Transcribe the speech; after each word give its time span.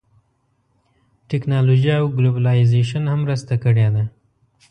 ټیکنالوژۍ 1.29 1.91
او 1.99 2.05
ګلوبلایزېشن 2.17 3.03
هم 3.09 3.19
مرسته 3.25 3.53
کړې 3.63 3.87
ده 3.95 4.03